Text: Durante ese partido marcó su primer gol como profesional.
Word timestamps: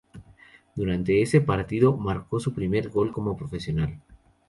Durante 0.73 1.21
ese 1.21 1.41
partido 1.41 1.95
marcó 1.95 2.39
su 2.39 2.55
primer 2.55 2.89
gol 2.89 3.11
como 3.13 3.37
profesional. 3.37 4.01